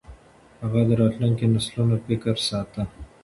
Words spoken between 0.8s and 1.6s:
د راتلونکو